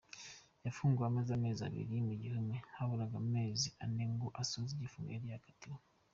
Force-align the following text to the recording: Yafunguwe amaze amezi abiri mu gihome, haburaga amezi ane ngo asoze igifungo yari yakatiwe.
Yafunguwe 0.65 1.05
amaze 1.07 1.31
amezi 1.33 1.59
abiri 1.67 1.95
mu 2.07 2.13
gihome, 2.21 2.55
haburaga 2.75 3.15
amezi 3.23 3.67
ane 3.83 4.03
ngo 4.13 4.27
asoze 4.41 4.69
igifungo 4.73 5.09
yari 5.11 5.27
yakatiwe. 5.33 5.81